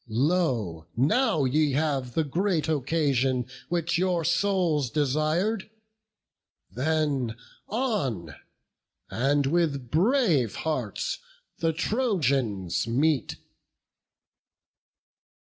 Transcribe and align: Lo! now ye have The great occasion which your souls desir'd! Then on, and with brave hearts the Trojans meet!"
Lo! 0.09 0.87
now 0.97 1.45
ye 1.45 1.73
have 1.73 2.15
The 2.15 2.23
great 2.23 2.67
occasion 2.67 3.45
which 3.69 3.99
your 3.99 4.23
souls 4.25 4.89
desir'd! 4.89 5.69
Then 6.71 7.35
on, 7.67 8.33
and 9.11 9.45
with 9.45 9.91
brave 9.91 10.55
hearts 10.55 11.19
the 11.59 11.71
Trojans 11.71 12.87
meet!" 12.87 13.35